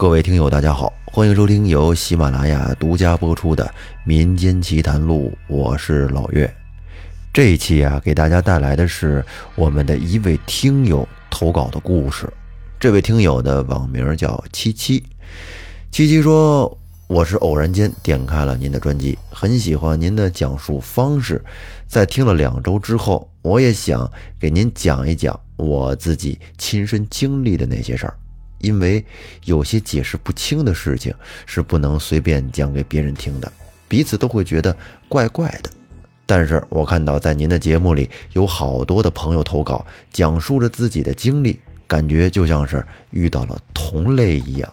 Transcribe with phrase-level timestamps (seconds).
[0.00, 3.66] 各位听友，大家好，欢迎收听由喜马拉雅独家播出的
[4.02, 6.50] 《民间奇谈录》，我是老岳。
[7.34, 9.22] 这一期啊，给大家带来的是
[9.56, 12.26] 我们的一位听友投稿的故事。
[12.78, 15.04] 这位听友的网名叫七七，
[15.90, 21.44] 七七说：“我是偶然间点开了您的专辑，很喜欢您的讲述方式。
[21.86, 28.16] 在听了两周之后，我也想给您讲一讲我自己亲身经历的那些事儿。”
[28.60, 29.04] 因为
[29.44, 31.12] 有些解释不清的事情
[31.46, 33.50] 是不能随便讲给别人听的，
[33.88, 34.76] 彼此都会觉得
[35.08, 35.70] 怪怪的。
[36.26, 44.72] 但是我看到在您的节目里有好多的朋友投稿，讲述着自己的经历，感觉就像是遇到了同类一样。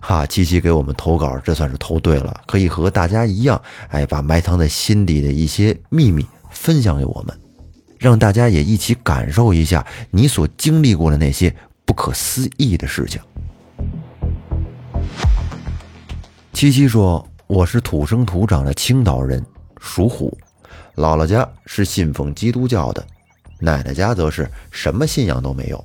[0.00, 7.34] 哈，七七给我们投稿，这算是投对了，可以和大家一样，哎，把埋藏在心底的一些秘密分享给我们，
[7.98, 11.54] 让大家也一起感受一下你所经历过的那些。
[11.88, 13.18] 不可思议的事情。
[16.52, 19.42] 七七说：“我是土生土长的青岛人，
[19.80, 20.36] 属虎，
[20.96, 23.04] 姥姥家是信奉基督教的，
[23.58, 25.82] 奶奶家则是什么信仰都没有。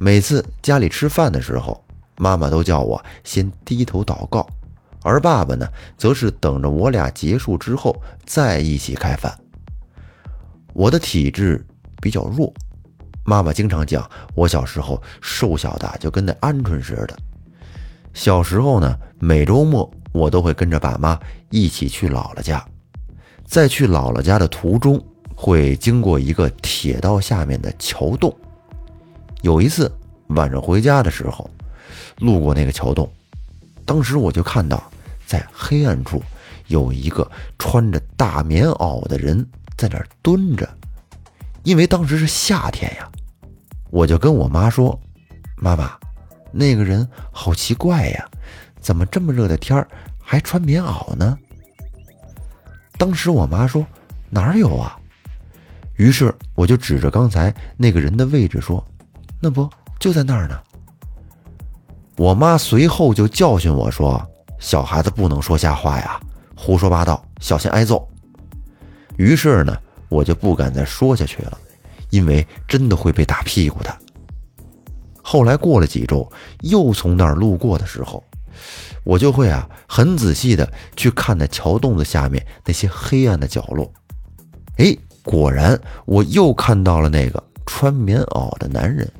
[0.00, 1.80] 每次家里吃饭的时候，
[2.16, 4.44] 妈妈都叫我先低头祷告，
[5.04, 5.64] 而爸爸呢，
[5.96, 7.94] 则是等着我俩结束之后
[8.26, 9.32] 再一起开饭。
[10.72, 11.64] 我的体质
[12.02, 12.52] 比较弱。”
[13.28, 17.14] 妈妈经常讲，我小时候瘦小的就跟那鹌鹑似的。
[18.14, 22.64] 小时候呢，每周末我都会跟着爸妈一起去姥姥家，
[23.44, 24.98] 在去姥姥家的途中
[25.34, 28.34] 会经过一个铁道下面的桥洞。
[29.42, 29.92] 有一次
[30.28, 31.50] 晚上回家的时候，
[32.20, 33.06] 路过那个桥洞，
[33.84, 34.82] 当时我就看到
[35.26, 36.22] 在黑暗处
[36.68, 40.66] 有一个穿着大棉袄的人在那儿蹲着，
[41.62, 43.06] 因为当时是夏天呀。
[43.90, 44.98] 我就跟我妈说
[45.56, 45.92] ：“妈妈，
[46.52, 48.28] 那个人好奇怪呀，
[48.80, 49.86] 怎么这么热的天
[50.20, 51.38] 还穿棉袄呢？”
[52.98, 53.86] 当时我妈说
[54.28, 54.98] ：“哪有啊？”
[55.96, 58.84] 于是我就指着刚才那个人的位置说
[59.40, 60.60] ：“那不就在那儿呢？”
[62.16, 64.20] 我妈随后就教训我说
[64.58, 66.20] ：“小孩子不能说瞎话呀，
[66.56, 68.08] 胡说八道，小心挨揍。”
[69.16, 69.76] 于是呢，
[70.08, 71.58] 我就不敢再说下去了。
[72.10, 73.98] 因为真的会被打屁股的。
[75.22, 76.30] 后来过了几周，
[76.60, 78.24] 又从那儿路过的时候，
[79.04, 83.92] 我就会啊很仔细的去看那桥洞子下面那些黑暗的角落。
[84.78, 89.10] 哎，果然我又看到了那个穿棉袄的男人。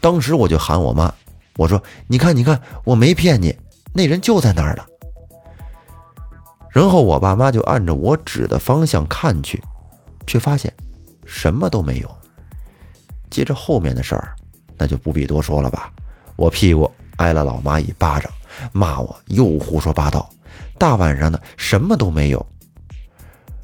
[0.00, 1.14] 当时我就喊我妈，
[1.56, 3.56] 我说：“你看，你看，我没骗你，
[3.92, 4.84] 那人就在那儿呢。”
[6.70, 9.62] 然后我爸妈就按着我指的方向看去，
[10.26, 10.72] 却发现。
[11.26, 12.16] 什么都没有。
[13.28, 14.34] 接着后面的事儿，
[14.78, 15.92] 那就不必多说了吧。
[16.36, 18.30] 我屁股挨了老妈一巴掌，
[18.72, 20.28] 骂我又胡说八道。
[20.78, 22.46] 大晚上的什么都没有。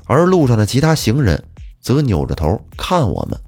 [0.07, 1.43] 而路上的其他行人
[1.81, 3.41] 则扭着头看我们，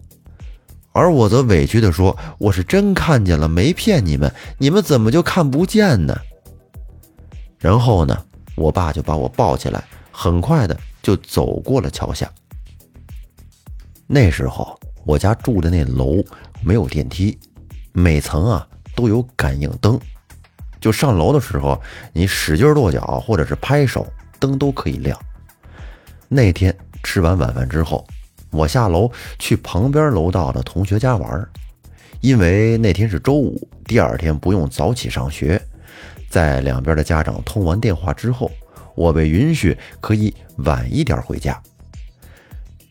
[0.93, 4.33] 而我则委屈地说：“我是真看见了，没骗你们。
[4.59, 6.17] 你们怎么就看不见呢？”
[7.59, 8.25] 然后呢，
[8.55, 12.31] 我爸就把我抱起来，很快的就走过了桥下。
[14.07, 16.23] 那时候我家住的那楼
[16.63, 17.39] 没有电梯，
[17.93, 19.99] 每层啊都有感应灯，
[20.81, 21.81] 就上楼的时候
[22.13, 24.07] 你使劲跺脚或者是拍手，
[24.39, 25.19] 灯都可以亮。
[26.29, 28.07] 那天吃完晚饭之后，
[28.51, 31.49] 我下楼去旁边楼道的同学家玩，
[32.21, 35.61] 因为那天是周五，第二天不用早起上学。
[36.29, 38.51] 在两边的家长通完电话之后，
[38.95, 41.63] 我被允许可以晚一点回家。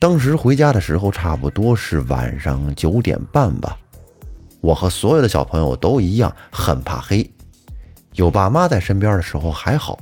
[0.03, 3.79] 当时回家的时候，差不多是晚上九点半吧。
[4.59, 7.31] 我和所有的小朋友都一样，很怕黑。
[8.15, 9.97] 有爸妈在身边的时候还好。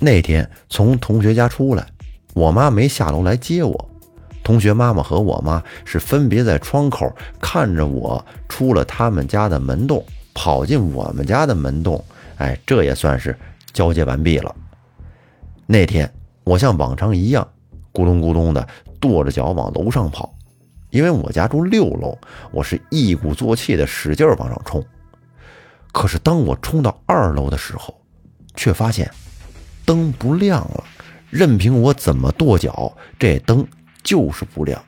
[0.00, 1.86] 那天从同学家出来，
[2.34, 3.90] 我妈没下楼来接我。
[4.44, 7.10] 同学妈妈和我妈是分别在窗口
[7.40, 10.04] 看着我出了他们家的门洞，
[10.34, 12.04] 跑进我们家的门洞。
[12.36, 13.34] 哎，这也算是
[13.72, 14.54] 交接完毕了。
[15.64, 16.12] 那天
[16.44, 17.48] 我像往常一样，
[17.94, 18.68] 咕咚咕咚的。
[19.06, 20.34] 跺着脚往楼上跑，
[20.90, 22.18] 因为我家住六楼，
[22.50, 24.84] 我是一鼓作气的使劲往上冲。
[25.92, 27.94] 可是当我冲到二楼的时候，
[28.54, 29.10] 却发现
[29.84, 30.84] 灯不亮了，
[31.30, 33.66] 任凭我怎么跺脚，这灯
[34.02, 34.82] 就是不亮。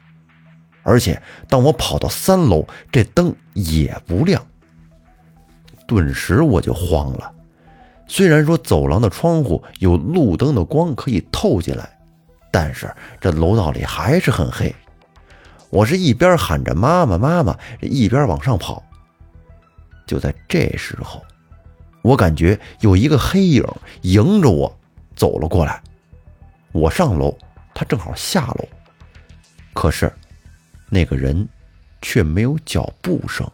[0.82, 4.44] 而且当我跑到三楼，这灯也不亮。
[5.86, 7.32] 顿时我就慌了。
[8.06, 11.97] 虽然说走廊的窗户有路灯的光可以透进来。
[12.50, 14.74] 但是这楼道里还是很黑，
[15.70, 18.82] 我是一边喊着“妈妈，妈妈”，一边往上跑。
[20.06, 21.22] 就在这时候，
[22.02, 23.62] 我感觉有一个黑影
[24.02, 24.78] 迎着我
[25.14, 25.82] 走了过来。
[26.72, 27.36] 我上楼，
[27.74, 28.68] 他正好下楼。
[29.74, 30.12] 可是，
[30.88, 31.46] 那个人
[32.00, 33.46] 却没有脚步声，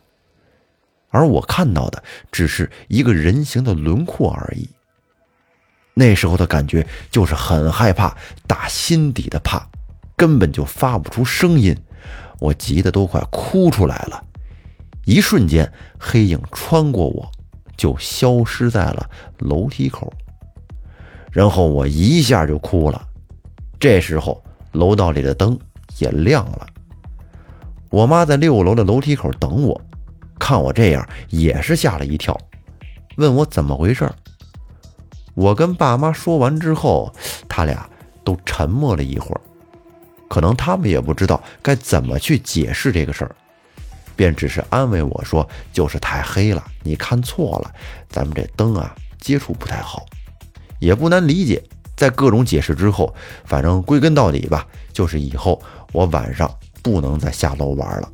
[1.10, 4.70] 而我看到的只是一个人形的轮廓而已。
[5.94, 9.64] 那时候的感觉就是很害怕，打心底的怕，
[10.16, 11.76] 根本就发不出声音。
[12.40, 14.22] 我急得都快哭出来了。
[15.04, 17.30] 一瞬间，黑影穿过我，
[17.76, 19.08] 就消失在了
[19.38, 20.12] 楼梯口。
[21.30, 23.06] 然后我一下就哭了。
[23.78, 24.42] 这时候，
[24.72, 25.58] 楼道里的灯
[25.98, 26.66] 也亮了。
[27.90, 29.80] 我妈在六楼的楼梯口等我，
[30.38, 32.36] 看我这样也是吓了一跳，
[33.16, 34.10] 问我怎么回事。
[35.34, 37.12] 我跟爸妈说完之后，
[37.48, 37.88] 他俩
[38.24, 39.40] 都沉默了一会儿，
[40.28, 43.34] 可能他们也不知道该怎么去解释这个事儿。
[44.16, 47.74] 便只是安慰我说：“就是太黑了，你看错了，
[48.08, 50.06] 咱们这灯啊接触不太好，
[50.78, 51.62] 也不难理解。”
[51.96, 53.14] 在各种解释之后，
[53.44, 55.60] 反正归根到底吧，就是以后
[55.92, 56.48] 我晚上
[56.82, 58.08] 不能再下楼玩了。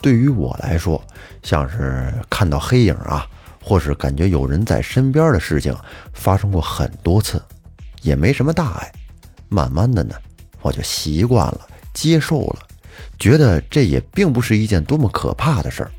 [0.00, 1.00] 对于我来说，
[1.42, 3.26] 像是看到黑影啊，
[3.70, 5.72] 或是感觉有人在身边的事情，
[6.12, 7.40] 发生过很多次，
[8.02, 8.92] 也没什么大碍。
[9.48, 10.12] 慢慢的呢，
[10.60, 12.66] 我就习惯了，接受了。
[13.16, 15.90] 觉得这也并不是一件多么可怕的事儿，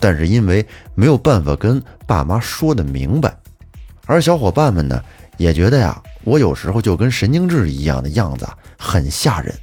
[0.00, 3.36] 但是因为没有办法跟爸妈说的明白，
[4.06, 5.04] 而小伙伴们呢
[5.36, 8.48] 也觉得呀，我有时候就跟神经质一样的样子
[8.78, 9.54] 很吓人，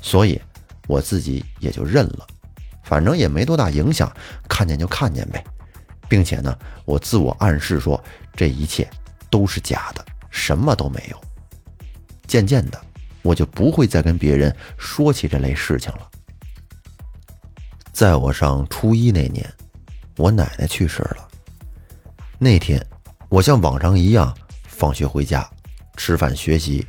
[0.00, 0.40] 所以
[0.88, 2.26] 我自己也就认了，
[2.82, 4.10] 反正也没多大影响，
[4.48, 5.44] 看见就看见呗，
[6.08, 8.02] 并且呢，我自我暗示说
[8.34, 8.88] 这一切
[9.30, 11.20] 都是假的，什么都没有。
[12.26, 12.80] 渐渐的。
[13.22, 16.08] 我就不会再跟别人说起这类事情了。
[17.90, 19.44] 在我上初一那年，
[20.16, 21.26] 我奶奶去世了。
[22.38, 22.80] 那天，
[23.28, 24.32] 我像往常一样
[24.68, 25.44] 放学回家，
[25.96, 26.86] 吃饭学习。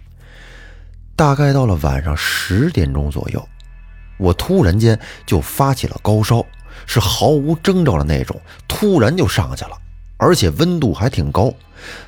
[1.16, 3.50] 大概到了晚上十点钟左右，
[4.20, 6.46] 我突然间就发起了高烧，
[6.86, 9.78] 是毫无征兆的那种，突然就上去了，
[10.18, 11.54] 而且温度还挺高。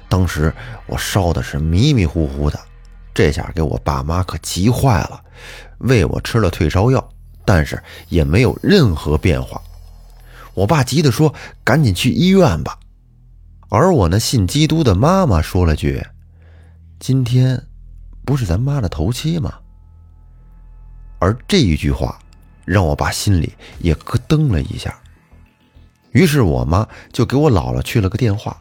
[0.08, 0.54] 当时
[0.86, 2.60] 我烧的是迷迷糊糊的。
[3.14, 5.22] 这下给我爸妈可急坏了，
[5.80, 7.10] 喂我吃了退烧药，
[7.44, 9.62] 但是也没有任何变化。
[10.54, 11.34] 我爸急得说
[11.64, 12.80] ：“赶紧去医院吧。”
[13.70, 16.02] 而我那信基督的妈妈说了句
[17.00, 17.62] ：“今天
[18.26, 19.54] 不是咱妈的头七吗？”
[21.20, 22.18] 而这一句话
[22.70, 24.96] 让我爸心里也咯噔了一下。
[26.12, 28.56] 于是我妈就给我姥姥去了个电话。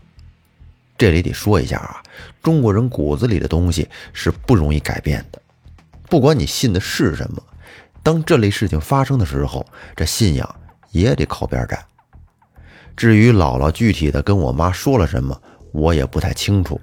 [0.96, 2.02] 这里得说一下啊，
[2.42, 5.40] 中国人骨子里的东西是不容易改变的，
[6.08, 7.42] 不管你信的是什么，
[8.02, 9.64] 当这类事情发生的时候，
[9.94, 10.56] 这信仰
[10.90, 11.78] 也得靠边站。
[12.96, 15.40] 至于姥姥具体的跟我妈说了什么，
[15.70, 16.80] 我也不太清楚。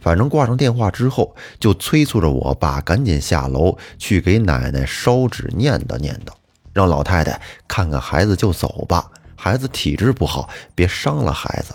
[0.00, 6.32] 反正挂上电话之后，就催促着我爸赶紧下楼去给奶奶烧纸念叨念叨，
[6.72, 11.74] 让老太太看看孩子就走吧，孩子体质不好，别伤了孩子。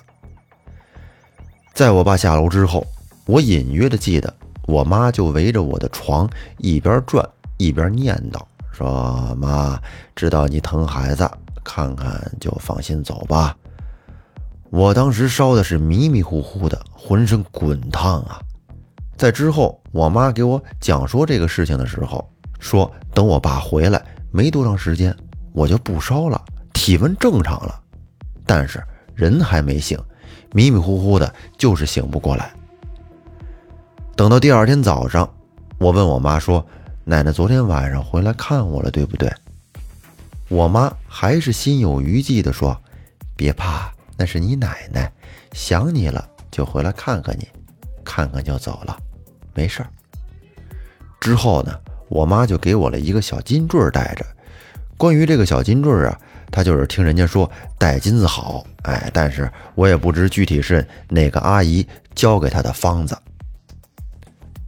[1.73, 2.85] 在我爸下楼之后，
[3.25, 4.33] 我隐约的记得
[4.65, 6.27] 我妈就围着我的床
[6.57, 7.27] 一边转
[7.57, 8.41] 一边念叨，
[8.71, 9.79] 说：“妈，
[10.15, 11.29] 知道你疼孩子，
[11.63, 13.55] 看看就放心走吧。”
[14.69, 18.41] 我当时烧的是迷迷糊糊的，浑身滚烫啊。
[19.15, 22.29] 在之后，我妈给我讲说这个事情的时候，
[22.60, 25.15] 说等我爸回来没多长时间，
[25.53, 26.43] 我就不烧了，
[26.74, 27.79] 体温正常了，
[28.46, 28.84] 但是
[29.15, 30.00] 人还没醒。
[30.53, 32.51] 迷迷糊糊的，就是醒不过来。
[34.15, 35.29] 等到第二天早上，
[35.77, 36.65] 我问我妈说
[37.03, 39.31] ：“奶奶昨天晚上回来看我了，对不对？”
[40.48, 42.75] 我妈还是心有余悸的说
[43.36, 45.12] ：“别怕，那是你奶奶
[45.51, 47.48] 想你了，就回来看看你，
[48.05, 48.98] 看看就走了，
[49.53, 49.89] 没事儿。”
[51.19, 54.25] 之后呢，我妈就给我了一个小金坠戴着。
[54.97, 56.19] 关于这个小金坠啊。
[56.49, 61.85] 她就是听人家说戴金子好，哎，但是我也不知具体是哪个阿姨
[62.15, 63.17] 教给她的方子。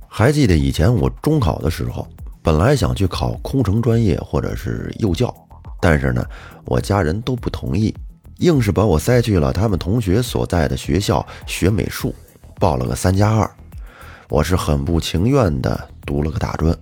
[0.06, 2.06] 还记得以前我中考的时候，
[2.44, 5.34] 本来想去考空乘专业或者是幼教，
[5.80, 6.22] 但是呢，
[6.66, 7.96] 我家人都不同意，
[8.40, 12.14] 硬是把我塞去了他们同学所在的学校学美术，
[12.60, 13.50] 报了个三加二。
[14.28, 16.78] 我是很不情愿的读了个大专。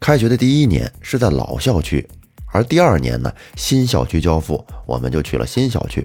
[0.00, 2.08] 开学的第一年是在老校区。
[2.52, 6.04] 而第二年呢，新校区交付，我们就去了新校区。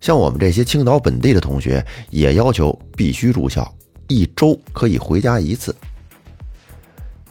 [0.00, 3.72] 像我们这些青岛本地的同学，也要求必须住校，
[4.08, 5.74] 一周可以回家一次。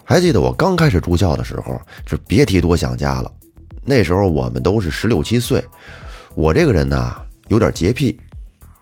[0.04, 3.32] 还记得我刚开始住校的时候，是别提多想家了。
[3.84, 5.64] 那时候我们都是十六七岁，
[6.34, 7.16] 我这个人呢
[7.50, 8.20] 有点洁癖，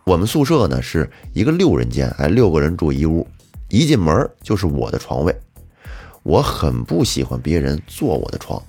[0.06, 3.28] 我们宿舍呢是一个六人间，哎，六个人住一屋，
[3.68, 5.36] 一进门就是我的床位。
[6.24, 8.62] 我很不喜欢别人坐我的床，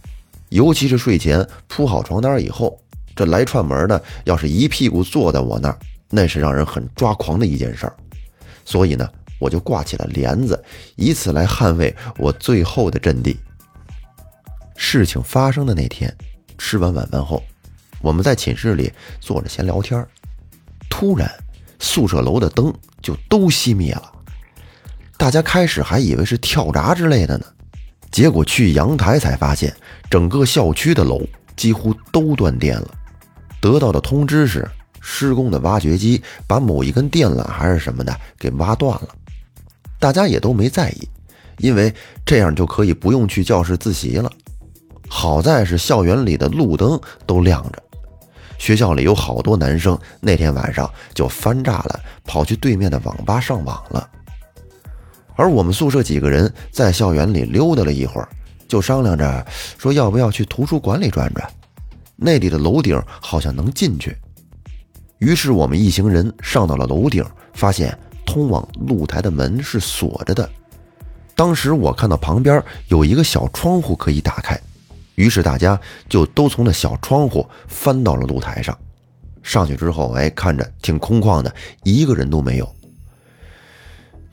[0.48, 2.78] 尤其是睡前铺好床单以后，
[3.14, 5.78] 这来串门的要是一屁股坐在我那儿，
[6.10, 7.96] 那是让人很抓狂的一件事儿。
[8.64, 9.08] 所以呢，
[9.38, 10.62] 我就挂起了帘子，
[10.96, 13.36] 以此来捍卫我最后的阵地。
[14.76, 16.12] 事情发生的那天，
[16.58, 17.42] 吃完晚饭后。
[18.00, 20.06] 我们在寝室里坐着闲聊天，
[20.90, 21.30] 突然
[21.78, 24.12] 宿舍楼的灯就都熄灭了。
[25.16, 27.44] 大家开始还以为是跳闸之类的呢，
[28.10, 29.74] 结果去阳台才发现，
[30.10, 31.22] 整个校区的楼
[31.56, 32.88] 几乎都断电了。
[33.60, 34.68] 得到的通知是，
[35.00, 39.08] 施工的挖掘机把某一根电缆还是什么的给挖断了。
[39.98, 41.08] 大家也都没在意，
[41.58, 41.94] 因为
[42.26, 44.30] 这样就可以不用去教室自习了。
[45.08, 47.82] 好在是校园里的路灯都亮着。
[48.58, 54.08] 学校里有好多男生，那天晚上就翻炸了，跑去对面的网吧上网了。
[55.36, 58.28] 而我们宿舍几个人在校园里溜达了一会儿，
[58.68, 59.46] 就商量着
[59.78, 61.48] 说要不要去图书馆里转转，
[62.16, 64.16] 那里的楼顶好像能进去。
[65.18, 67.24] 于是我们一行人上到了楼顶，
[67.54, 70.48] 发现通往露台的门是锁着的。
[71.34, 74.58] 当时我看到旁边有一个小窗户可以打开。
[75.16, 78.76] 于是大家就都从那小窗户翻到了露台上，
[79.44, 82.74] 上去之后，哎，看着挺空旷的，一个人都没有。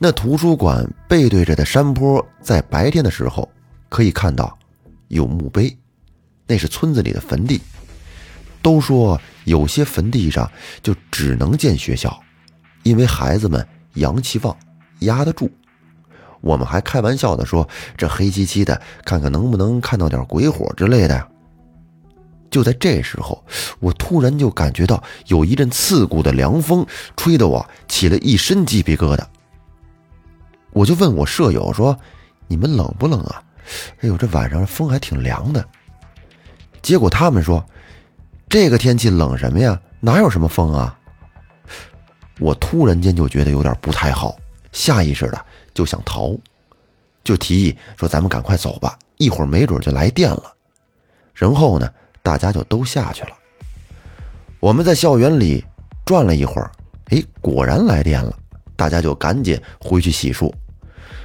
[0.04, 3.48] 那图书馆背对着的山坡，在白天的时候
[3.88, 4.58] 可以看到
[5.06, 5.78] 有墓碑，
[6.44, 7.60] 那是村子里的坟地。
[8.60, 10.50] 都说有些坟地上
[10.82, 12.20] 就只能建学校，
[12.82, 14.56] 因为孩子们阳气旺，
[15.02, 15.48] 压得住。
[16.40, 21.28] 我们还开玩笑的说：“这黑漆漆的，看看能不能看到点鬼火之类的。”
[22.50, 23.44] 就在这时候，
[23.78, 26.84] 我突然就感觉到有一阵刺骨的凉风，
[27.16, 29.24] 吹得我起了一身鸡皮疙瘩。
[30.72, 31.96] 我就问我舍友说
[32.48, 33.42] ：“你们冷不冷啊？”
[34.00, 35.64] 哎呦，这晚上风还挺凉的。
[36.80, 37.64] 结果他们说
[38.48, 39.80] ：“这个天气冷什么呀？
[40.00, 40.98] 哪有什么风啊？”
[42.40, 44.36] 我突然间就觉得有点不太好，
[44.72, 45.46] 下意识的。
[45.74, 46.36] 就想逃，
[47.22, 50.52] 就提议说：“咱们赶快走吧，一会儿没准就来电了。”
[51.32, 51.88] 然后呢，
[52.22, 53.30] 大家就都下去了。
[54.58, 55.64] 我们在校园里
[56.04, 56.70] 转了一会儿，
[57.06, 58.36] 哎，果然来电了，
[58.76, 60.52] 大家就赶紧回去洗漱。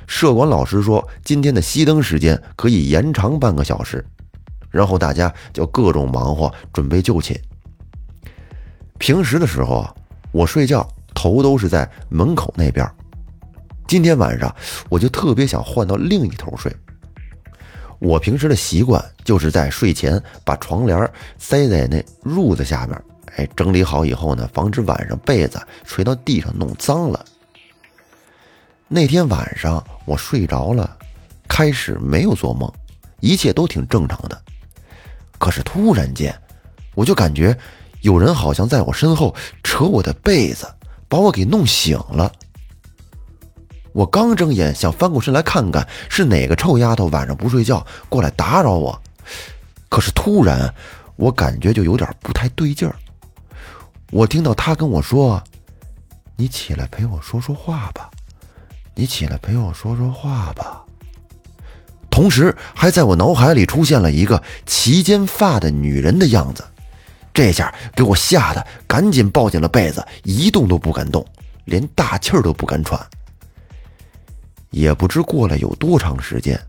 [0.08, 4.04] 社管老师说，今天的熄灯时间可以延长半个小时。
[4.72, 7.40] 然后大家就各种忙活，准备就寝。
[8.98, 9.94] 平时的时候啊，
[10.32, 12.90] 我睡觉头都是在门口那边。
[13.88, 14.54] 今天晚上
[14.90, 16.76] 我就特别想换到另一头睡。
[18.00, 23.02] 我平时的习惯就是在睡前把床帘塞在那褥子下面，
[23.38, 27.26] 哎，整理好以后呢，防止晚上被子垂到地上弄脏了。
[28.89, 30.98] 那天晚上我睡着了，
[31.46, 32.72] 开始没有做梦，
[33.20, 34.41] 一切都挺正常的。
[35.38, 36.34] 可是突然间，
[36.96, 37.56] 我就感觉
[38.00, 40.65] 有人好像在我身后扯我的被子，
[41.10, 42.32] 把我给弄醒了。
[43.91, 49.01] 我刚睁眼想翻过身来看看是哪个臭丫头晚上不睡觉过来打扰我，
[49.89, 50.74] 可是突然
[51.17, 52.96] 我感觉就有点不太对劲儿。
[54.12, 55.44] 我听到她跟我说
[56.38, 58.10] ：“你起来陪我说说话吧，
[58.98, 60.84] 你起来陪我说说话吧。”
[62.10, 66.66] 同时还在我脑海里出现了一个齐肩发的女人的样子，
[67.32, 71.24] 这下给我吓得赶紧抱紧了被子，一动都不敢动，
[71.66, 73.00] 连大气儿都不敢喘。
[74.72, 76.60] 也不知过了有多长时间，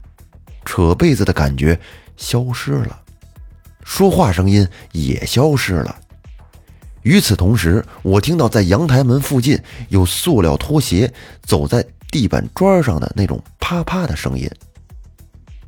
[0.67, 1.81] 扯被子的感觉
[2.19, 3.01] 消失了，
[3.83, 5.97] 说话声音也消失了。
[7.03, 9.59] 与此同时，我听到在阳台门附近
[9.89, 11.11] 有塑料拖鞋
[11.43, 14.51] 走在地板砖上的那种啪啪的声音。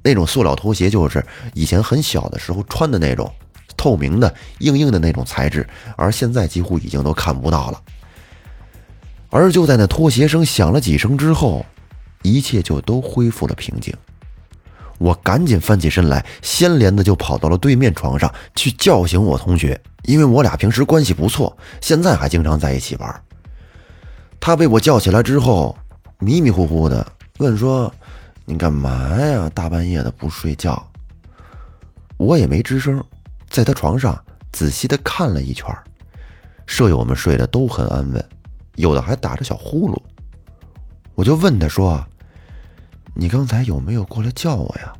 [0.03, 3.31] 那种塑料拖鞋就是以前很小的时候穿的那种，
[3.77, 7.83] 透明的、硬硬的那种材质，而现在几乎已经都看不到了。
[9.29, 11.65] 而就在那拖鞋声响了几声之后。
[12.23, 13.97] 一切就都恢复了平静，
[14.99, 23.23] 我赶紧翻起身来，先连的就跑到了对面床上去叫醒我同学，因为我俩平时关系不错，现在还经常在一起玩。
[24.39, 25.75] 他被我叫起来之后，
[26.21, 27.05] 迷迷糊糊的
[27.39, 27.93] 问说
[28.45, 29.50] ：“你干嘛呀？
[29.55, 30.87] 大半夜的不睡觉？”
[32.19, 33.03] 我也没吱声，
[33.49, 34.23] 在他床上
[34.53, 35.67] 仔细的看了一圈，
[36.67, 38.29] 舍友们睡得都很安稳，
[38.75, 39.99] 有的还打着小呼噜。
[41.15, 42.07] 我就问他说
[43.17, 44.93] ：“你刚才有没有过来叫我呀？”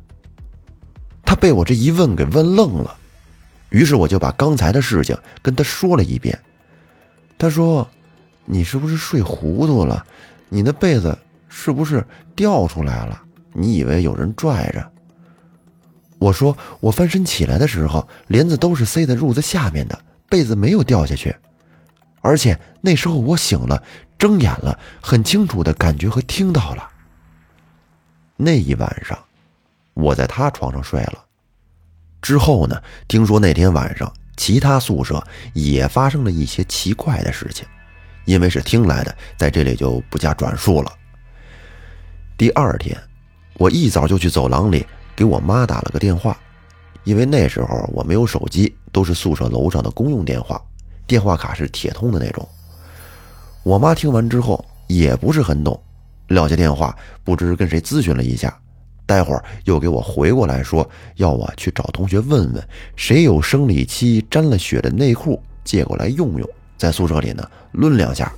[1.23, 2.97] 他被我这一问给问愣了，
[3.69, 6.37] 于是我就把刚才的事情跟他说了一遍。
[7.37, 7.87] 他说
[8.45, 10.03] ：“你是不是睡糊涂了？
[10.53, 11.17] 你的被子
[11.47, 12.05] 是不是
[12.35, 13.23] 掉出来了？
[13.53, 14.91] 你以为有人拽着？”
[16.19, 19.97] 我说：“我翻身起来的时候，帘子都是塞在褥子下面的，
[20.29, 21.33] 被子没有掉下去。
[22.19, 23.81] 而且那时候我醒了，
[24.17, 26.87] 睁眼了，很清楚的感觉和听到了。
[28.35, 29.17] 那一晚上，
[29.93, 31.25] 我在他床上睡了。
[32.21, 32.79] 之后呢？
[33.07, 37.63] 听说那天晚上。”其他宿舍也发生了一些奇怪的事情，
[38.25, 40.91] 因为是听来的，在这里就不加转述了。
[42.37, 42.97] 第二天，
[43.55, 44.85] 我一早就去走廊里
[45.15, 46.37] 给我妈打了个电话，
[47.03, 50.61] 因为那时候我没有手机，都是宿舍楼上的公用电话，
[51.05, 52.47] 电话卡是铁通的那种。
[53.63, 55.79] 我妈听完之后也不是很懂，
[56.27, 58.57] 撂下电话，不知跟谁咨询了一下。
[59.05, 66.49] 待会儿又给我回过来说，要我去找同学问问，谁有生理期沾了血的内裤借过来用用，
[66.81, 68.33] 在宿舍里呢抡两下。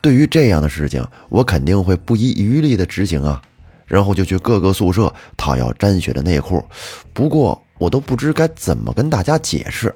[0.00, 3.40] 对于这样的事情，我肯定会不遗余力的执行啊，
[3.86, 6.64] 然后就去各个宿舍讨要沾血的内裤。
[7.12, 9.94] 不过我都不知该怎么跟大家解释。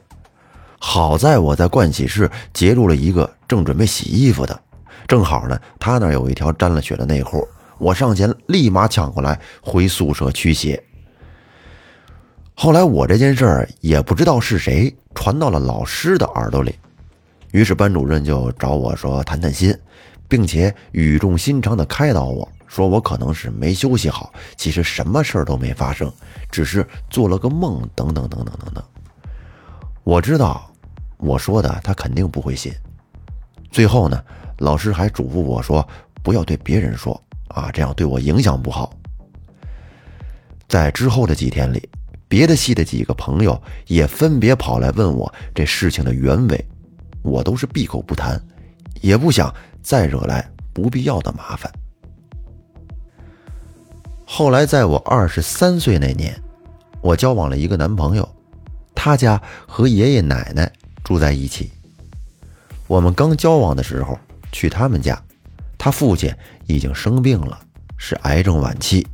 [0.78, 4.60] 好在我在盥洗室截住了一个正准备洗衣服的，
[5.08, 7.46] 正好呢，他那有一条沾了血的内裤。
[7.78, 10.80] 我上前立马抢过来，回宿舍驱邪。
[12.54, 16.74] 后来我这件事儿也不知道是谁传到了老师的耳朵里，
[17.52, 19.74] 于是班主任就找我说谈谈心，
[20.28, 26.12] 并且语重心长地开导我说我可能是没休息好，其实什么事儿都没发生，
[26.50, 28.84] 只是做了个梦，等等等等等等。
[30.02, 30.68] 我知道
[31.18, 32.72] 我说的他肯定不会信。
[33.70, 34.20] 最后呢，
[34.58, 35.86] 老师还嘱咐我说
[36.22, 37.22] 不要对别人说。
[37.48, 38.94] 啊，这样对我影响不好。
[40.66, 41.86] 在之后的几天里，
[42.26, 46.66] 别的系的几个朋友也分别跑来问我这事情的原委，
[47.22, 48.40] 我都是闭口不谈，
[49.00, 51.72] 也不想再惹来不必要的麻烦。
[54.24, 56.34] 后来，在我二十三岁那年，
[57.00, 58.28] 我交往了一个男朋友，
[58.94, 60.72] 他家和爷爷奶奶
[61.04, 61.70] 住在一起。
[62.86, 64.18] 我们刚交往的时候
[64.50, 65.20] 去他们家。
[65.78, 66.32] 他父亲
[66.66, 67.60] 已经生病了，
[67.96, 69.06] 是癌症晚期。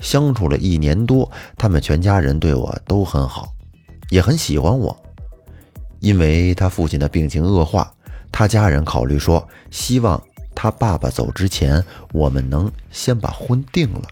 [0.00, 3.54] 相处了一年多，他们全家人对我都很好，
[4.10, 4.96] 也很喜欢我。
[6.00, 7.92] 因为他父亲的病情恶化，
[8.30, 10.22] 他家人考虑说，希望
[10.54, 11.82] 他爸爸走之前，
[12.12, 14.02] 我们能先把婚定了。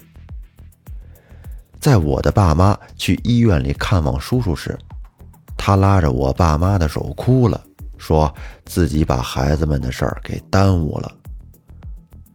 [1.79, 4.77] 在我的爸妈去医院里看望叔叔时，
[5.57, 7.62] 他拉着我爸妈的手哭了，
[7.96, 11.12] 说自己把孩子们的事儿给耽误了。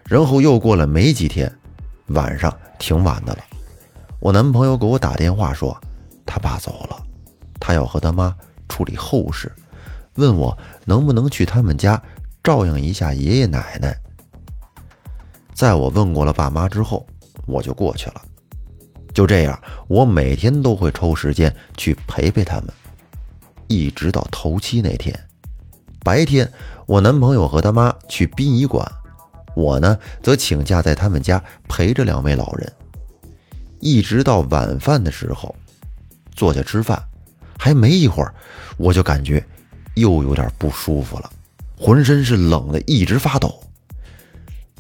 [0.06, 1.52] 然后又过了没几天，
[2.08, 3.40] 晚上挺晚的了，
[4.20, 5.78] 我男朋友给我打电话说，
[6.26, 7.04] 他爸走了，
[7.60, 8.34] 他要和他妈
[8.72, 9.52] 处理后事，
[10.16, 12.02] 问我能不能去他们家
[12.42, 13.94] 照应一下爷爷奶奶。
[15.54, 17.06] 在我问过了爸妈之后，
[17.46, 18.22] 我就过去了。
[19.14, 22.68] 就这样，我每天都会抽时间去陪陪他们，
[23.68, 25.14] 一直到头七那天，
[26.00, 26.50] 白天
[26.86, 28.90] 我男朋友和他妈去殡仪馆。
[29.54, 32.72] 我呢，则请假在他们家陪着两位老人，
[33.82, 35.54] 一直到晚饭的时候，
[36.34, 37.04] 坐下吃饭，
[37.64, 38.34] 还没一会儿，
[38.76, 39.46] 我就感觉
[39.94, 41.32] 又有点不舒服了，
[41.78, 43.62] 浑身是冷的，一直发抖。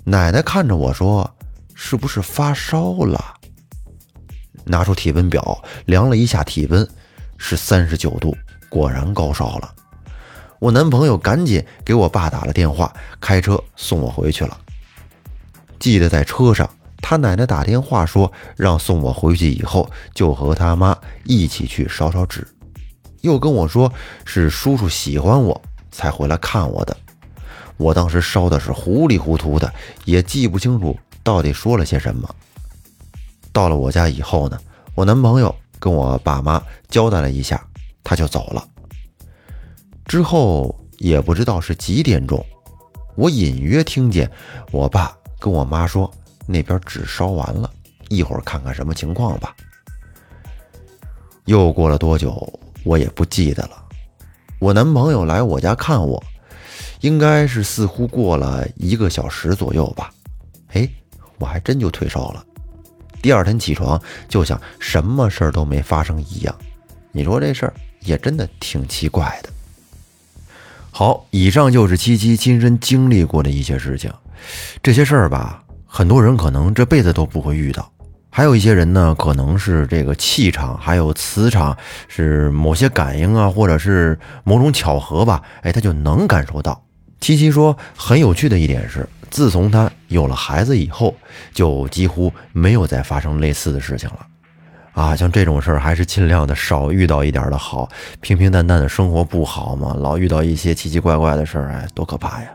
[0.03, 1.31] 奶奶看着我说
[1.75, 3.35] ：“是不是发烧了？”
[4.65, 6.89] 拿出体温表量了一下体温，
[7.37, 8.35] 是三十九度，
[8.67, 9.75] 果然高烧了。
[10.57, 14.59] 我男朋友赶紧给我爸打了电话，开车送我回去了。
[15.79, 16.67] 记得在车上，
[16.97, 22.47] 他奶奶打电话说让送我回去以后就和他妈一起去烧烧纸，
[23.21, 23.91] 又跟我说
[24.25, 26.95] 是叔叔喜欢我才回来看我的。
[27.77, 29.73] 我当时烧的是糊里糊涂的，
[30.05, 32.29] 也记不清楚到底说了些什么。
[33.51, 34.59] 到了我家以后呢，
[34.93, 37.65] 我男朋友跟我爸妈交代了一下，
[38.03, 38.67] 他就走了。
[40.05, 42.45] 之后也不知道是几点钟，
[43.15, 44.29] 我隐约听见
[44.71, 46.11] 我爸跟我妈说
[46.45, 47.69] 那边纸烧完了，
[48.09, 49.55] 一会儿看看什么情况吧。
[51.45, 53.83] 又过了多久，我也不记得了。
[54.59, 56.23] 我男朋友来我家看我，
[56.99, 60.13] 应该是似乎过了一个小时左右吧。
[60.73, 60.87] 哎，
[61.37, 62.45] 我还真就退烧了。
[63.21, 66.55] 第二天起床就像什么事儿都没发生一样。
[67.11, 69.49] 你说这事儿也真的挺奇怪的。
[70.91, 74.11] 好，以上就是七七亲身经历过的一些事情。
[74.81, 77.91] 这些事儿吧，很多人可能这辈子都不会遇到，
[78.33, 86.81] 还有一些人呢，可能是这个气场还有磁场是某些感应啊，或者是某种巧合吧，哎，他就能感受到。
[87.19, 91.13] 七七说，很有趣的一点是，自从他有了孩子以后，
[91.53, 94.25] 就几乎没有再发生类似的事情了。
[94.93, 97.89] 啊，像这种事儿还是尽量的少遇到一点的好，
[98.21, 99.93] 平平淡淡的生活不好吗？
[99.99, 102.47] 老遇到一些奇奇怪怪的事儿，哎，多可怕呀！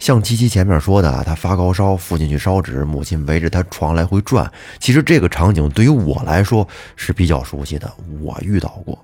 [0.00, 4.50] 像七七前面说的，他发高烧，父亲去烧纸，母亲围着他床来回转。
[4.78, 8.98] 其实这个场景对于我来说是比较熟悉的，我遇到过。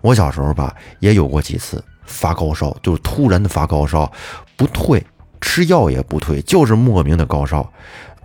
[0.00, 4.10] 我小时候吧，也有过几次发高烧，就是突然的发高烧，
[4.56, 5.04] 不退，
[5.42, 7.70] 吃药也不退，就是莫名的高烧。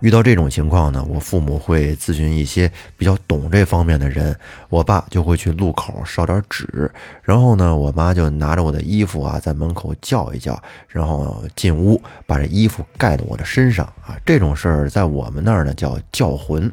[0.00, 6.90] 遇到这种情况呢，我父母会咨询一些比较懂这方面的人，我爸就会去路口烧点纸，
[7.22, 14.16] 然后呢，我妈就拿着我的衣服啊，在门口叫一叫，然后进屋把这衣服盖到我的身上啊。
[14.24, 16.70] 这种事儿在我们那儿呢叫叫魂，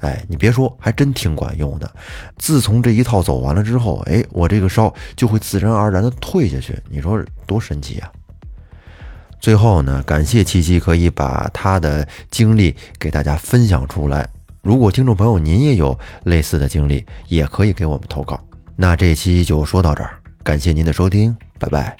[0.00, 1.88] 哎，你别说，还真挺管用的。
[2.38, 8.10] 自从这一套走完了之后，哎，我这个烧就会自然而然的退下去，你说多神奇啊！
[9.44, 14.26] 最后呢，感谢七七可以把他的经历给大家分享出来。
[14.62, 18.42] 如果听众朋友您也有类似的经历，也可以给我们投稿。
[18.74, 21.94] 那这期就说到这儿，感谢您的收听，拜拜。